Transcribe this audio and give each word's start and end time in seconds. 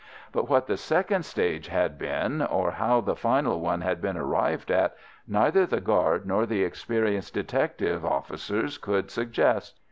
But 0.31 0.49
what 0.49 0.65
the 0.65 0.77
second 0.77 1.25
stage 1.25 1.67
had 1.67 1.99
been, 1.99 2.41
or 2.41 2.71
how 2.71 3.01
the 3.01 3.15
final 3.15 3.59
one 3.59 3.81
had 3.81 4.01
been 4.01 4.17
arrived 4.17 4.71
at, 4.71 4.95
neither 5.27 5.67
the 5.67 5.79
guard 5.79 6.25
nor 6.25 6.47
the 6.47 6.63
experienced 6.63 7.35
detective 7.35 8.03
officers 8.03 8.79
could 8.79 9.11
suggest. 9.11 9.79